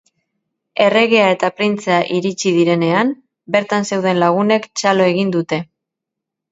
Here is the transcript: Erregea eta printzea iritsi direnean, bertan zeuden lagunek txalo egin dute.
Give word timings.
Erregea 0.85 1.27
eta 1.33 1.49
printzea 1.59 1.99
iritsi 2.21 2.55
direnean, 2.57 3.13
bertan 3.57 3.89
zeuden 3.93 4.25
lagunek 4.27 4.71
txalo 4.81 5.11
egin 5.15 5.35
dute. 5.39 5.67